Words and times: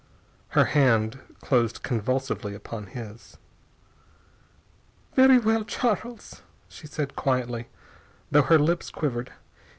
Her 0.57 0.65
hand 0.65 1.19
closed 1.41 1.83
convulsively 1.83 2.55
upon 2.55 2.87
his. 2.87 3.37
"V 5.13 5.27
very 5.27 5.37
well, 5.37 5.63
Charles," 5.63 6.41
she 6.67 6.87
said 6.87 7.15
quietly, 7.15 7.67
though 8.31 8.41
her 8.41 8.57
lips 8.57 8.89
quivered. 8.89 9.31